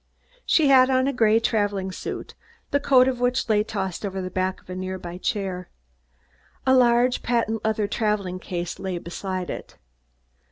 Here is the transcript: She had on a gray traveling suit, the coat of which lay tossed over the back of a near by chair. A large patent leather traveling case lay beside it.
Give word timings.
She 0.47 0.69
had 0.69 0.89
on 0.89 1.05
a 1.07 1.13
gray 1.13 1.39
traveling 1.39 1.91
suit, 1.91 2.33
the 2.71 2.79
coat 2.79 3.07
of 3.07 3.19
which 3.19 3.47
lay 3.49 3.63
tossed 3.63 4.03
over 4.03 4.19
the 4.19 4.31
back 4.31 4.59
of 4.59 4.67
a 4.67 4.75
near 4.75 4.97
by 4.97 5.19
chair. 5.19 5.69
A 6.65 6.73
large 6.73 7.21
patent 7.21 7.63
leather 7.63 7.85
traveling 7.85 8.39
case 8.39 8.79
lay 8.79 8.97
beside 8.97 9.51
it. 9.51 9.77